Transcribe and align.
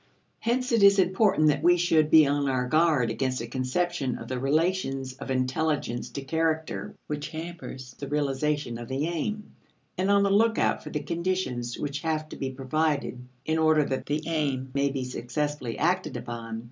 Hence 0.39 0.71
it 0.71 0.81
is 0.81 0.97
important 0.97 1.49
that 1.49 1.61
we 1.61 1.77
should 1.77 2.09
be 2.09 2.25
on 2.25 2.49
our 2.49 2.67
guard 2.67 3.11
against 3.11 3.39
a 3.39 3.45
conception 3.45 4.17
of 4.17 4.27
the 4.29 4.39
relations 4.39 5.13
of 5.13 5.29
intelligence 5.29 6.09
to 6.09 6.23
character 6.23 6.95
which 7.05 7.27
hampers 7.29 7.93
the 7.99 8.07
realization 8.07 8.79
of 8.79 8.87
the 8.87 9.05
aim, 9.05 9.55
and 9.99 10.09
on 10.09 10.23
the 10.23 10.31
look 10.31 10.57
out 10.57 10.81
for 10.83 10.89
the 10.89 11.03
conditions 11.03 11.77
which 11.77 11.99
have 12.01 12.29
to 12.29 12.35
be 12.35 12.49
provided 12.49 13.19
in 13.45 13.59
order 13.59 13.83
that 13.85 14.07
the 14.07 14.23
aim 14.27 14.71
may 14.73 14.89
be 14.89 15.03
successfully 15.03 15.77
acted 15.77 16.17
upon. 16.17 16.59